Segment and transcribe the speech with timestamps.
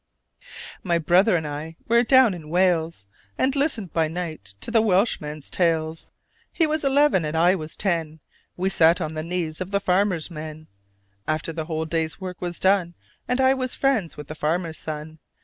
[0.81, 3.05] _)My brother and I were down in Wales,
[3.37, 6.09] And listened by night to the Welshman's tales;
[6.51, 8.19] He was eleven and I was ten.
[8.57, 10.65] We sat on the knees of the farmer's men
[11.27, 12.95] After the whole day's work was done:
[13.27, 15.19] And I was friends with the farmer's son.